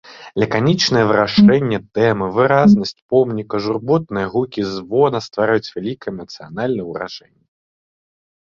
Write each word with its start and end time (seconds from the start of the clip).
Лаканічнае 0.41 1.01
вырашэнне 1.09 1.79
тэмы, 1.97 2.25
выразнасць 2.37 2.95
помніка, 3.15 3.55
журботныя 3.67 4.31
гукі 4.33 4.61
звона 4.73 5.17
ствараюць 5.27 5.73
вялікае 5.77 6.11
эмацыянальнае 6.15 6.85
ўражанне. 6.91 7.39